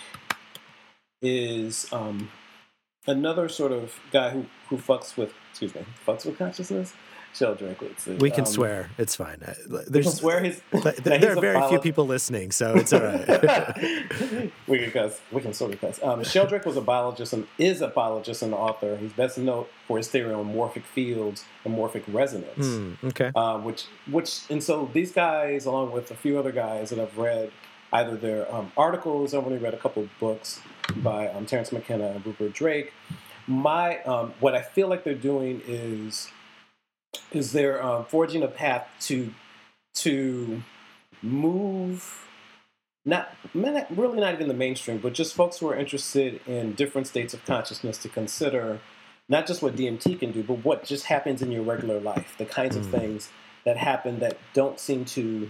[1.21, 2.29] is um,
[3.07, 6.93] another sort of guy who, who fucks with, excuse me, fucks with consciousness.
[7.39, 8.15] Let's see.
[8.15, 8.89] We can um, swear.
[8.97, 9.37] It's fine.
[9.41, 10.61] Uh, there's, we can swear his.
[11.03, 13.27] there are very few people listening, so it's all right.
[14.67, 15.19] we can cuss.
[15.31, 15.99] We can sort of cuss.
[16.03, 18.97] Um, Sheldrake was a biologist and is a biologist and author.
[18.97, 22.65] He's best known for his theory on morphic fields and morphic resonance.
[22.65, 23.31] Mm, okay.
[23.35, 27.17] Uh, which, which, and so these guys, along with a few other guys that I've
[27.17, 27.51] read,
[27.93, 29.33] either their um, articles.
[29.33, 30.59] I've only read a couple of books
[30.97, 32.91] by um, Terence McKenna and Rupert Drake.
[33.47, 36.29] My, um, what I feel like they're doing is
[37.35, 39.33] is they're um, forging a path to
[39.95, 40.63] to
[41.21, 42.27] move
[43.05, 47.33] not, really not even the mainstream, but just folks who are interested in different states
[47.33, 48.79] of consciousness to consider
[49.27, 52.45] not just what DMT can do, but what just happens in your regular life, the
[52.45, 52.79] kinds mm.
[52.79, 53.29] of things
[53.65, 55.49] that happen that don't seem to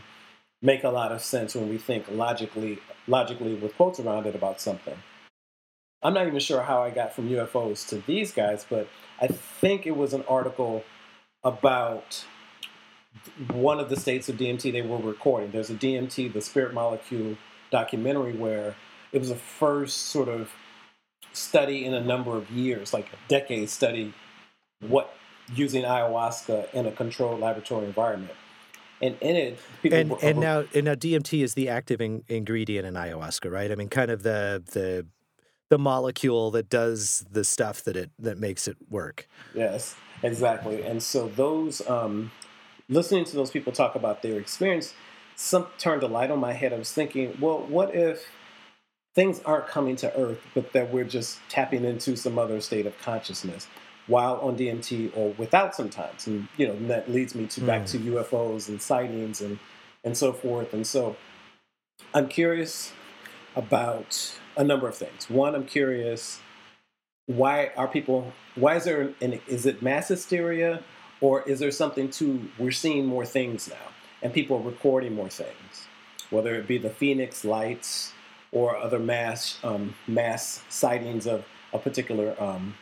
[0.62, 4.62] make a lot of sense when we think logically logically with quotes around it about
[4.62, 4.96] something.
[6.02, 8.88] I'm not even sure how I got from UFOs to these guys, but
[9.22, 10.84] I think it was an article
[11.44, 12.26] about
[13.52, 15.52] one of the states of DMT they were recording.
[15.52, 17.38] There's a DMT, the Spirit Molecule
[17.72, 18.76] documentary, where
[19.12, 20.52] it was the first sort of
[21.34, 24.14] study in a number of years, like a decade study,
[24.80, 25.16] what
[25.54, 28.34] using ayahuasca in a controlled laboratory environment.
[29.02, 32.24] And in it, people and, were, and now and now DMT is the active in,
[32.30, 33.70] ingredient in ayahuasca, right?
[33.70, 35.06] I mean, kind of the the
[35.74, 39.28] the molecule that does the stuff that it that makes it work.
[39.56, 39.96] Yes.
[40.22, 40.84] Exactly.
[40.84, 42.32] And so those um,
[42.90, 44.94] listening to those people talk about their experience,
[45.36, 46.74] some turned a light on my head.
[46.74, 48.28] I was thinking, well, what if
[49.16, 52.96] things aren't coming to Earth, but that we're just tapping into some other state of
[53.00, 53.68] consciousness
[54.06, 56.28] while on DMT or without sometimes?
[56.28, 57.66] And you know, that leads me to mm.
[57.66, 58.14] back to hmm.
[58.14, 59.58] UFOs and sightings and
[60.04, 60.72] and so forth.
[60.72, 61.16] And so
[62.14, 62.94] I'm curious
[63.56, 65.30] about a number of things.
[65.30, 66.39] One, I'm curious
[67.26, 70.84] why are people why is there an is it mass hysteria
[71.22, 75.30] or is there something to we're seeing more things now and people are recording more
[75.30, 75.88] things
[76.32, 78.12] whether it be the phoenix lights
[78.52, 82.76] or other mass um, mass sightings of a particular um,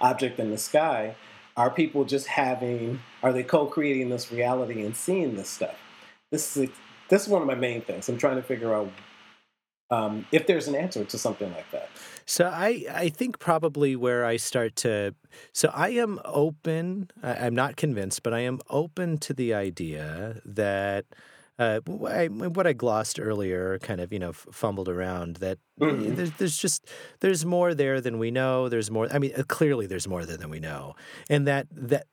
[0.00, 1.14] object in the sky?
[1.56, 5.76] Are people just having are they co-creating this reality and seeing this stuff?
[6.30, 6.70] This is
[7.08, 8.08] this is one of my main things.
[8.08, 8.90] I'm trying to figure out
[9.90, 11.88] um, if there's an answer to something like that
[12.26, 15.14] so I, I think probably where I start to,
[15.52, 17.08] so I am open.
[17.22, 21.06] I, am not convinced, but I am open to the idea that
[21.58, 26.16] uh, I, what I glossed earlier, kind of you know fumbled around that mm-hmm.
[26.16, 26.86] there's, there's just
[27.20, 28.68] there's more there than we know.
[28.68, 29.08] There's more.
[29.10, 30.96] I mean, uh, clearly there's more there than we know,
[31.30, 32.08] and that that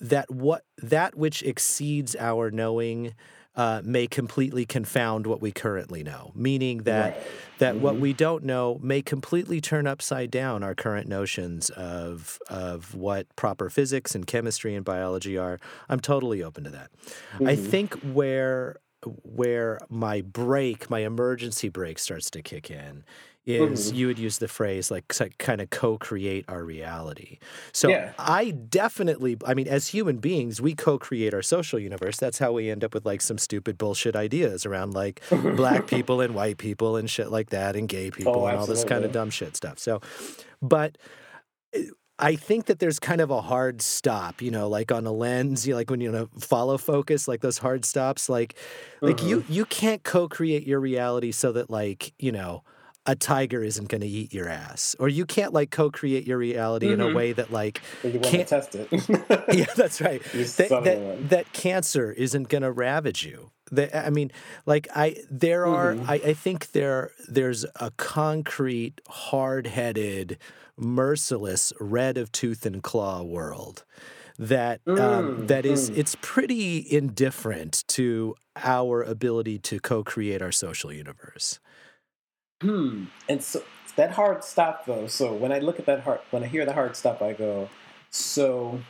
[0.00, 3.14] that what that which exceeds our knowing
[3.60, 7.26] uh, may completely confound what we currently know, meaning that right.
[7.58, 7.84] that mm-hmm.
[7.84, 13.26] what we don't know may completely turn upside down our current notions of of what
[13.36, 15.60] proper physics and chemistry and biology are.
[15.90, 16.90] I'm totally open to that.
[17.34, 17.48] Mm-hmm.
[17.48, 18.76] I think where
[19.24, 23.04] where my break, my emergency brake starts to kick in
[23.46, 23.92] is Mhm.
[23.92, 27.38] you would use the phrase like kind of co-create our reality.
[27.72, 28.14] So Yeah.
[28.18, 32.18] I definitely I mean as human beings we co-create our social universe.
[32.18, 35.22] That's how we end up with like some stupid bullshit ideas around like
[35.54, 38.66] black people and white people and shit like that and gay people Oh, and all
[38.66, 39.78] this kind of dumb shit stuff.
[39.78, 40.00] So
[40.62, 40.98] but
[41.74, 41.84] eh,
[42.18, 45.66] I think that there's kind of a hard stop, you know, like on a lens,
[45.66, 48.56] you know, like when you know follow focus, like those hard stops, like
[49.04, 52.62] like you you can't co-create your reality so that like, you know,
[53.06, 56.92] a tiger isn't going to eat your ass or you can't like co-create your reality
[56.92, 57.14] in a Mhm.
[57.14, 58.88] way that like You want to Can't- test it.
[59.52, 64.10] yeah that's right You that, that, that cancer isn't going to ravage you that, i
[64.10, 64.30] mean
[64.66, 66.04] like i there are Mhm.
[66.08, 70.36] I, I think there there's a concrete hard-headed
[70.76, 73.84] merciless red of tooth and claw world
[74.38, 75.96] that um, Mm, that is mm.
[75.98, 81.60] it's pretty indifferent to our ability to co-create our social universe
[82.60, 83.04] Hmm.
[83.28, 83.62] And so
[83.96, 85.06] that hard stop though.
[85.06, 87.68] So when I look at that hard, when I hear the hard stop, I go,
[88.10, 88.80] so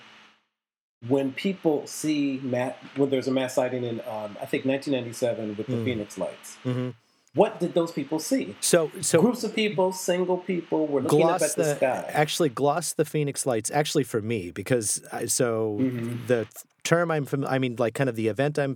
[1.09, 5.67] when people see mass, when there's a mass sighting in, um, I think 1997 with
[5.67, 5.85] the Mm.
[5.85, 6.95] Phoenix Lights, Mhm.
[7.35, 8.55] what did those people see?
[8.61, 12.05] so so Groups of people, single people, were looking up at the, the, sky.
[12.09, 16.27] actually gloss the phoenix lights actually for me because I, so Mhm.
[16.27, 16.47] the
[16.83, 18.75] term i'm fam- i mean like kind of the event i'm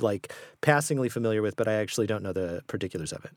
[0.00, 3.32] like passingly familiar with but i actually don't know the particulars of it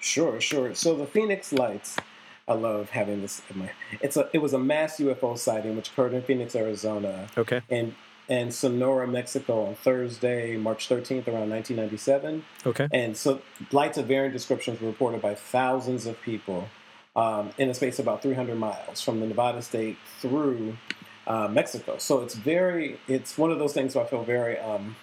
[0.00, 0.74] Sure, sure.
[0.74, 1.96] So the Phoenix Lights,
[2.48, 3.42] I love having this.
[3.50, 4.28] In my, it's a.
[4.32, 7.94] It was a mass UFO sighting which occurred in Phoenix, Arizona, okay and
[8.30, 12.44] and Sonora, Mexico, on Thursday, March 13th, around 1997.
[12.64, 16.68] okay And so lights of varying descriptions were reported by thousands of people
[17.16, 20.76] um, in a space about 300 miles from the Nevada state through
[21.26, 21.98] uh, Mexico.
[21.98, 24.94] So it's very, it's one of those things where I feel very, um,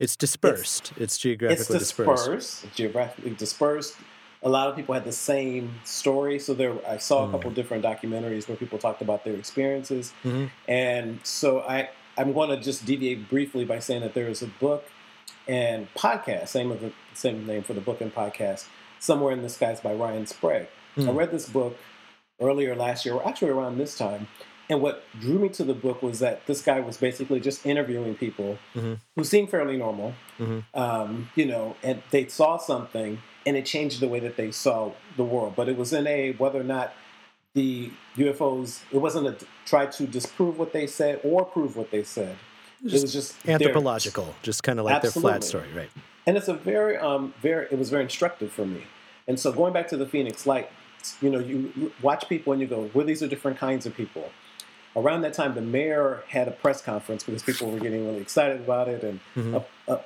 [0.00, 3.96] it's dispersed it's, geographically it's dispersed, dispersed, geographically dispersed.
[4.42, 6.38] A lot of people had the same story.
[6.38, 7.30] So there, I saw a Mm.
[7.32, 10.12] couple different documentaries where people talked about their experiences.
[10.24, 10.50] Mhm.
[10.68, 14.46] And so I, I'm going to just deviate briefly by saying that there is a
[14.46, 14.84] book
[15.48, 18.66] and podcast, same of the same name for the book and podcast,
[19.00, 20.66] Somewhere in the Skies by Ryan Sprague.
[20.96, 21.16] I Mm.
[21.16, 21.76] read this book
[22.40, 24.26] earlier last year, or actually around this time.
[24.70, 28.14] And what drew me to the book was that this guy was basically just interviewing
[28.14, 28.98] people Mhm.
[29.16, 30.64] who seemed fairly normal, Mhm.
[30.74, 34.92] um, you know, and they saw something and it changed the way that they saw
[35.16, 35.54] the world.
[35.56, 36.92] But it was in a whether or not
[37.54, 42.02] the UFOs, it wasn't a try to disprove what they said or prove what they
[42.04, 42.36] said.
[42.84, 45.90] it was just their- anthropological just kind of like their flat story right
[46.28, 48.84] and it's a very um very it was very instructive for me
[49.26, 50.70] and so going back to the phoenix light
[51.20, 54.30] you know you watch people and you go well these are different kinds of people
[55.00, 58.60] around that time the mayor had a press conference because people were getting really excited
[58.60, 59.02] about it.
[59.04, 59.54] And Mhm.
[59.88, 59.98] uh, uh,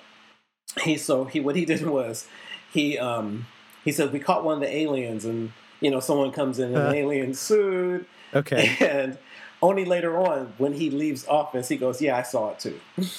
[0.84, 2.26] he so he what he did was
[2.72, 3.46] he um
[3.84, 6.76] he said we caught one of the aliens and you know someone comes in in
[6.76, 6.88] Uh.
[6.88, 8.06] an alien suit.
[8.34, 8.76] Okay.
[8.80, 9.18] And
[9.60, 12.80] only later on when he leaves office he goes yeah i saw it too.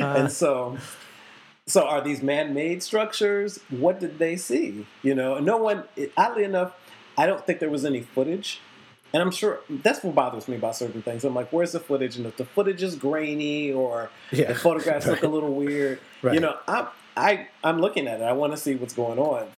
[0.00, 0.78] Uh, and so
[1.66, 3.58] so are these man-made structures?
[3.68, 4.86] What did they see?
[5.02, 5.84] You know no one
[6.16, 6.72] oddly enough
[7.18, 8.60] i don't think there was any footage
[9.14, 11.24] and i'm sure that's what bothers me about certain things.
[11.24, 12.16] I'm like where's the footage?
[12.18, 14.48] And if the footage is grainy or yeah.
[14.48, 16.34] the photographs look a little weird Right.
[16.34, 18.24] you know i'm I, i'm looking at it.
[18.24, 19.48] I want to see what's going on.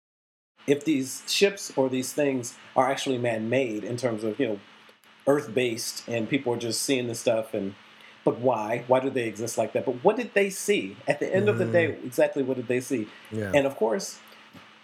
[0.66, 4.61] If these ships or these things are actually man-made in terms of you know
[5.27, 7.75] earth-based and people are just seeing this stuff and
[8.25, 8.85] but why?
[8.88, 9.87] Why do they exist like that?
[9.87, 10.97] But what did they see?
[11.07, 12.05] At the end of the day mm.
[12.05, 13.09] exactly what did they see?
[13.31, 13.53] Yeah.
[13.55, 14.19] And of course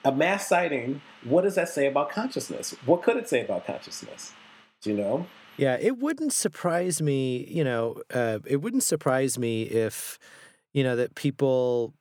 [0.04, 2.74] a mass sighting what does that say about consciousness?
[2.86, 4.32] What could it say about consciousness
[4.86, 5.26] you know?
[5.56, 10.18] Yeah, it wouldn't surprise me, you know, uh, it wouldn't surprise me if,
[10.72, 11.94] you know, that people,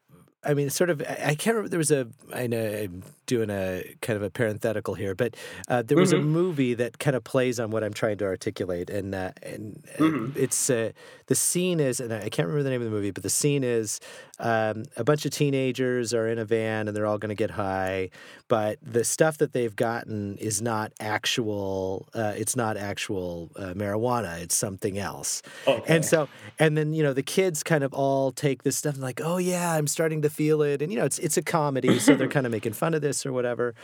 [0.43, 2.87] I mean, sort of, I can't remember, there was a, I know
[3.35, 5.31] doing a kind of a parenthetical here, but
[5.71, 6.23] uh, there was a Mhm.
[6.39, 8.89] movie that kind of plays on what I'm trying to articulate.
[8.97, 9.61] And, uh, and
[9.95, 10.35] uh, Mhm.
[10.45, 10.91] it's, uh,
[11.31, 13.63] the scene is, and I can't remember the name of the movie, but the scene
[13.63, 13.99] is
[14.39, 17.51] um, a bunch of teenagers are in a van and they're all going to get
[17.51, 18.09] high,
[18.47, 24.41] but the stuff that they've gotten is not actual, uh, it's not actual uh, marijuana,
[24.41, 25.41] it's something else.
[25.67, 25.95] okay.
[25.95, 26.27] And so,
[26.59, 29.37] and then you know, the kids kind of all take this stuff and like, oh
[29.37, 32.27] yeah, I'm starting to feel it, and you know, it's it's a comedy, so they're
[32.37, 33.75] kind of making fun of this or whatever.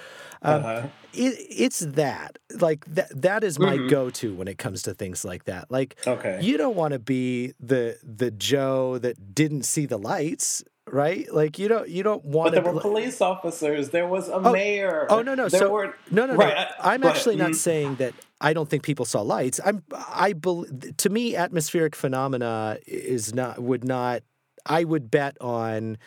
[0.42, 0.88] Um, uh-huh.
[1.14, 3.10] it, it's that, like that.
[3.22, 3.90] That is my Mhm.
[3.90, 5.70] go-to when it comes to things like that.
[5.72, 10.64] Like, okay you don't want to be the the Joe that didn't see the lights,
[10.90, 11.26] right?
[11.34, 12.64] Like, you don't you don't want but to.
[12.64, 15.96] there were police officers there was a Oh, mayor oh, no, no, there so- were
[16.12, 16.40] No, no, no.
[16.40, 17.18] Right, I- I'm go ahead.
[17.18, 17.56] actually not Mhm.
[17.56, 19.60] saying that I don't think people saw lights.
[19.66, 20.66] I'm I bel
[20.98, 24.22] to me atmospheric phenomena is not would not
[24.66, 25.98] I would bet on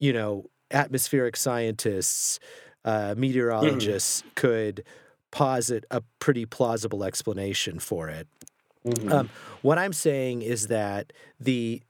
[0.00, 2.38] you know atmospheric scientists
[2.86, 4.30] uh, meteorologists mm-hmm.
[4.36, 4.84] could
[5.30, 8.26] posit a pretty plausible explanation for it.
[8.86, 9.12] Mm-hmm.
[9.12, 11.82] Um, what I'm saying is that the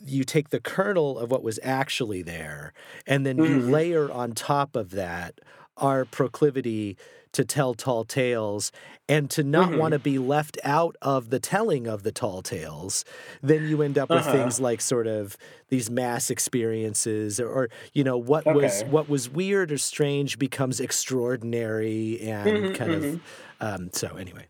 [0.00, 2.72] you take the kernel of what was actually there,
[3.06, 3.52] and then mm-hmm.
[3.52, 5.40] you layer on top of that
[5.76, 6.96] our proclivity
[7.32, 8.72] to tell tall tales
[9.08, 9.78] and to not mm-hmm.
[9.78, 13.04] want to be left out of the telling of the tall tales,
[13.42, 14.32] then you end up with uh-huh.
[14.32, 15.36] things like sort of
[15.68, 18.54] these mass experiences or, or you know what okay.
[18.54, 23.14] was what was weird or strange becomes extraordinary and mm-hmm, kind mm-hmm.
[23.14, 23.20] of
[23.60, 24.46] um, so anyway.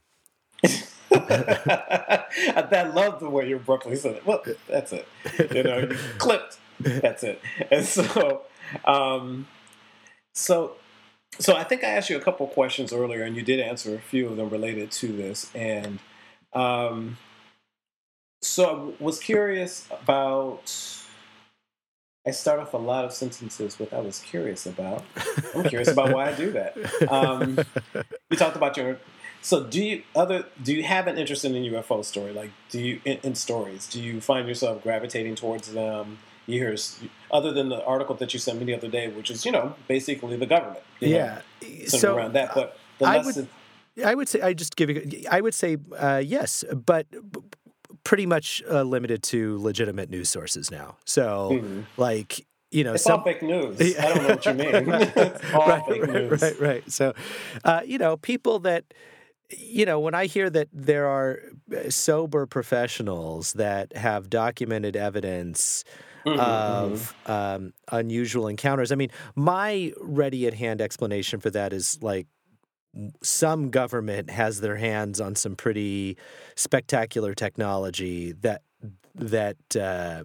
[1.11, 4.27] I love the way you abruptly said it.
[4.27, 5.07] Well, that's it.
[5.55, 5.89] You know,
[6.19, 6.59] clipped.
[6.81, 7.41] That's it.
[7.71, 8.43] And so,
[8.85, 9.47] um,
[10.33, 10.77] so
[11.39, 13.99] so I think I asked you a couple questions earlier, and you did answer a
[13.99, 15.51] few of them related to this.
[15.55, 15.99] And
[16.53, 17.17] um,
[18.43, 20.73] so I was curious about.
[22.27, 25.05] I start off a lot of sentences with "I was curious about."
[25.55, 26.77] I'm curious about why I do that.
[27.11, 27.59] Um,
[28.31, 28.99] you talked about your.
[29.41, 32.33] So do you other do you have an interest in the UFO story?
[32.33, 33.87] Like, do you in, in stories?
[33.87, 36.19] Do you find yourself gravitating towards them?
[36.49, 39.53] Years, other than the article that you sent me the other day, which is you
[39.53, 40.83] know basically the government.
[41.01, 43.49] yeah, know, so around that, but I would,
[44.05, 45.25] I would say I just give you.
[45.31, 47.07] I would say uh, yes, but
[48.05, 50.97] pretty much uh, limited to legitimate news sources now.
[51.05, 51.81] So mm-hmm.
[51.97, 53.81] like you know, it's some, all fake news.
[53.99, 54.87] I don't know what you mean.
[54.87, 56.43] right, fake right, news.
[56.43, 56.93] Right, right.
[56.93, 57.15] So,
[57.65, 58.85] uh, you know, people that,
[59.51, 61.41] you know, when I hear that there are
[61.75, 65.85] uh, sober professionals that have documented evidence
[66.31, 67.33] mm-hmm, of mm-hmm.
[67.33, 68.93] Um, unusual encounters.
[68.93, 72.27] I mean, my ready at hand explanation for that is like
[73.23, 76.17] some government has their hands on some pretty
[76.57, 78.63] spectacular technology that
[79.15, 80.25] that uh,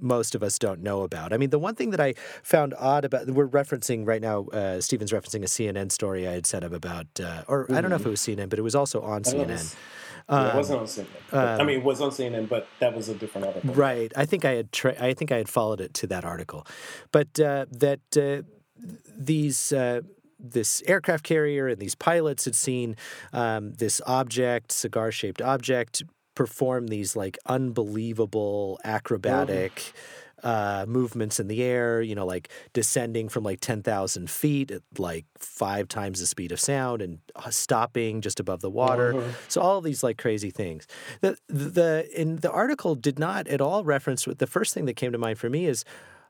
[0.00, 1.32] most of us don't know about.
[1.32, 4.46] I mean, the one thing that I found odd about we're referencing right now.
[4.46, 7.74] Uh, Steven's referencing a CNN story I had set up about, uh, or mm-hmm.
[7.74, 8.08] I don't know if mm-hmm.
[8.08, 9.74] it was CNN, but it was also on CNN.
[10.30, 11.06] Um, it wasn't on CNN.
[11.32, 13.74] Um, I mean, it was on CNN, but that was a different article.
[13.74, 14.12] Right.
[14.16, 14.72] I think I had.
[14.72, 16.66] Tra- I think I had followed it to that article,
[17.12, 18.42] but uh, that uh,
[19.16, 19.72] these.
[19.72, 20.02] Uh,
[20.42, 22.96] this aircraft carrier and these pilots had seen
[23.34, 26.02] um, this object, cigar shaped object,
[26.34, 29.92] perform these like unbelievable acrobatic.
[30.42, 34.82] Mm-hmm uh, movements in the air, you know, like descending from like 10,000 feet at
[34.98, 39.14] like five times the speed of sound and uh, stopping just above the water.
[39.14, 39.30] Uh-huh.
[39.48, 40.86] So all these like crazy things.
[41.20, 45.12] The, the, in the article did not at all reference, the first thing that came
[45.12, 45.84] to mind for me is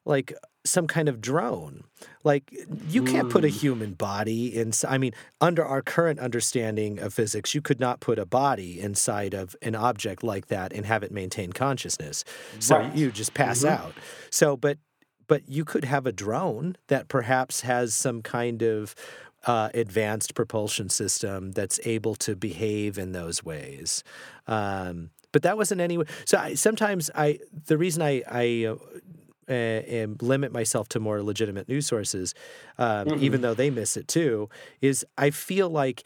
[0.05, 0.33] like
[0.65, 1.85] some kind of drone.
[2.23, 2.55] Like
[2.89, 3.57] you can't put a hmm.
[3.57, 8.19] human body in I mean under our current understanding of physics you could not put
[8.19, 12.25] a body inside of an object like that and have it maintain consciousness.
[12.59, 12.95] So right.
[12.95, 13.83] you just pass mm-hmm.
[13.83, 13.95] out.
[14.31, 14.79] So but
[15.27, 18.95] but you could have a drone that perhaps has some kind of
[19.47, 24.05] uh, advanced propulsion system that's able to behave in those ways.
[24.47, 25.99] Um, but that wasn't any.
[26.25, 28.75] So I, sometimes I the reason I I
[29.51, 32.35] uh, uh, and limit myself to more legitimate news sources,
[32.79, 33.25] um, mm-hmm.
[33.25, 34.49] even though they miss it too,
[34.81, 36.05] is I feel like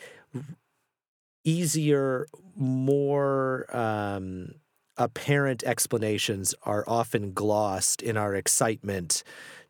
[1.44, 2.26] easier,
[2.56, 4.54] more um,
[4.96, 9.22] apparent explanations are often glossed in our excitement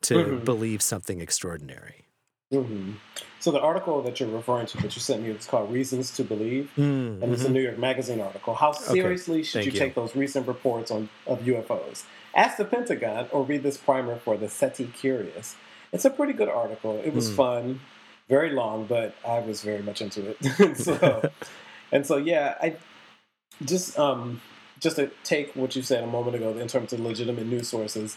[0.02, 0.44] to mm-hmm.
[0.44, 2.03] believe something extraordinary.
[2.52, 2.92] Mm-hmm.
[3.40, 6.24] So the article that you're referring to that you sent me is called "Reasons to
[6.24, 7.22] Believe," mm-hmm.
[7.22, 7.54] and it's a mm-hmm.
[7.54, 8.54] New York Magazine article.
[8.54, 9.42] How seriously okay.
[9.44, 12.04] should you, you, take those recent reports on of UFOs?
[12.34, 15.56] Ask the Pentagon or read this primer for the SETI Curious.
[15.92, 17.00] It's a pretty good article.
[17.04, 17.36] It was mm.
[17.36, 17.80] fun,
[18.28, 20.76] very long, but I was very much into it.
[20.76, 21.30] so,
[21.92, 22.76] and so yeah, I
[23.64, 24.40] just um,
[24.80, 28.16] just to take what you said a moment ago in terms of legitimate news sources.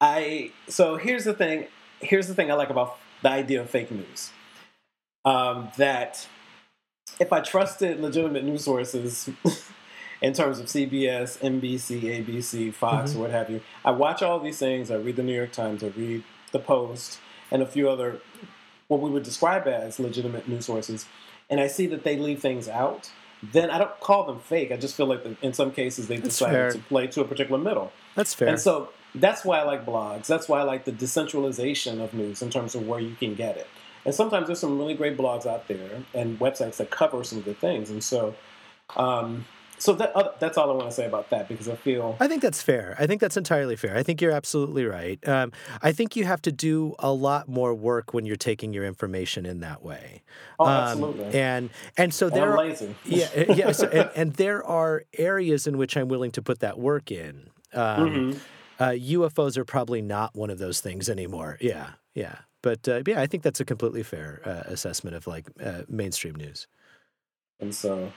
[0.00, 1.66] I so here's the thing.
[2.00, 4.30] Here's the thing I like about the idea of fake news.
[5.24, 6.26] Um, that
[7.18, 9.28] if I trusted legitimate news sources
[10.22, 13.18] in terms of CBS, NBC, ABC, Fox, mm-hmm.
[13.18, 13.60] or what have you.
[13.84, 14.90] I watch all these things.
[14.90, 15.82] I read the New York Times.
[15.82, 18.20] I read the Post, and a few other
[18.88, 21.06] what we would describe as legitimate news sources,
[21.48, 23.10] and I see that they leave things out.
[23.42, 24.70] Then I don't call them fake.
[24.70, 27.92] I just feel like in some cases they decided to play to a particular middle.
[28.14, 28.48] That's fair.
[28.48, 30.26] And so that's why I like blogs.
[30.26, 33.56] That's why I like the decentralization of news in terms of where you can get
[33.56, 33.66] it.
[34.04, 37.58] And sometimes there's some really great blogs out there and websites that cover some good
[37.58, 37.90] things.
[37.90, 38.34] And so
[38.96, 39.44] um,
[39.80, 42.14] so that, uh, that's all I want to say about that because I feel.
[42.20, 42.94] I think that's fair.
[42.98, 43.96] I think that's entirely fair.
[43.96, 45.26] I think you're absolutely right.
[45.26, 48.84] Um, I think you have to do a lot more work when you're taking your
[48.84, 50.22] information in that way.
[50.58, 51.40] Oh, um, absolutely.
[51.40, 52.66] And and so there, are,
[53.06, 53.72] yeah, yeah.
[53.72, 57.48] So, and, and, there are areas in which I'm willing to put that work in.
[57.72, 58.38] Um, mm-hmm.
[58.80, 61.58] Uh, UFOs are probably not one of those things anymore.
[61.60, 62.36] Yeah, yeah.
[62.62, 66.34] But uh, yeah, I think that's a completely fair uh, assessment of like uh, mainstream
[66.34, 66.66] news.
[67.60, 68.12] And so,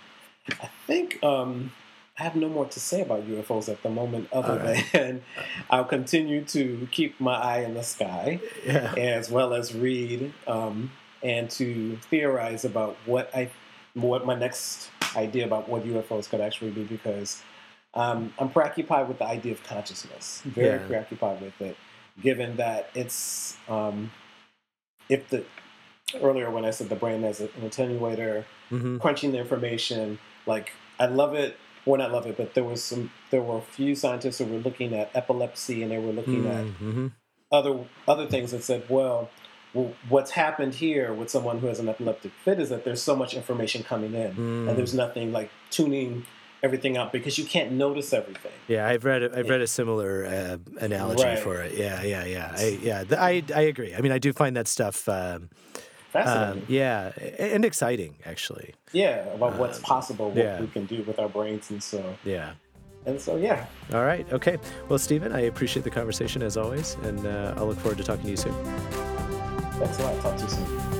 [0.50, 1.72] I think um,
[2.18, 4.86] I have no more to say about UFOs at the moment, other right.
[4.92, 5.22] than
[5.70, 8.94] I'll continue to keep my eye in the sky, yeah.
[8.98, 10.92] as well as read um,
[11.22, 13.50] and to theorize about what I,
[13.94, 17.42] what my next idea about what UFOs could actually be, because
[17.96, 20.42] um, I'm preoccupied with the idea of consciousness.
[20.46, 20.88] Very yeah.
[20.88, 21.78] preoccupied with it,
[22.22, 24.12] given that it's um,
[25.10, 25.46] if the
[26.22, 28.98] earlier when I said the brain as an attenuator, mm-hmm.
[28.98, 31.58] crunching the information, like I love it.
[31.86, 33.12] Well, not love it, but there was some.
[33.30, 37.06] There were a few scientists who were looking at epilepsy, and they were looking mm-hmm.
[37.08, 37.12] at
[37.52, 39.30] other other things that said, well,
[39.74, 43.16] well, what's happened here with someone who has an epileptic fit is that there's so
[43.16, 44.70] much information coming in, mm.
[44.70, 46.26] and there's nothing like tuning
[46.64, 48.52] everything out because you can't notice everything.
[48.68, 51.38] Yeah, I've read I've read a similar uh, analogy right.
[51.38, 51.74] for it.
[51.74, 52.56] Yeah, yeah, yeah.
[52.58, 53.94] I, yeah, I I agree.
[53.94, 55.08] I mean, I do find that stuff.
[55.08, 55.50] Um,
[56.12, 56.62] Fascinating.
[56.62, 58.76] Um, yeah, and exciting actually.
[58.92, 60.62] Yeah, about what's um, possible, what yeah.
[60.62, 62.16] we can do with our brains, and so.
[62.24, 62.54] Yeah.
[63.06, 63.66] And so, yeah.
[63.94, 64.32] All right.
[64.32, 64.58] Okay.
[64.88, 68.24] Well, Steven, I appreciate the conversation as always, and uh, I'll look forward to talking
[68.24, 68.54] to you soon.
[69.74, 70.22] Thanks a lot.
[70.22, 70.93] Talk to you soon.